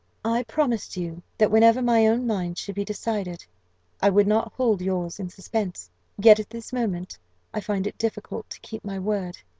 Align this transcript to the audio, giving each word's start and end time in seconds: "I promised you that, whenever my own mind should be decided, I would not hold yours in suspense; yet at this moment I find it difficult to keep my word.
"I 0.25 0.41
promised 0.41 0.97
you 0.97 1.21
that, 1.37 1.51
whenever 1.51 1.79
my 1.79 2.07
own 2.07 2.25
mind 2.25 2.57
should 2.57 2.73
be 2.73 2.83
decided, 2.83 3.45
I 4.01 4.09
would 4.09 4.25
not 4.25 4.51
hold 4.53 4.81
yours 4.81 5.19
in 5.19 5.29
suspense; 5.29 5.91
yet 6.17 6.39
at 6.39 6.49
this 6.49 6.73
moment 6.73 7.19
I 7.53 7.61
find 7.61 7.85
it 7.85 7.99
difficult 7.99 8.49
to 8.49 8.59
keep 8.61 8.83
my 8.83 8.97
word. 8.97 9.37